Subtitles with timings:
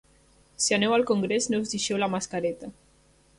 [0.67, 2.73] Si aneu al congrés no us deixeu la mascareta.